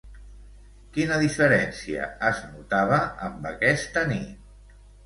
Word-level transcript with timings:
Quina 0.95 1.19
diferència 1.25 2.09
es 2.33 2.43
notava 2.57 3.01
amb 3.29 3.49
aquesta 3.55 4.09
nit? 4.15 4.79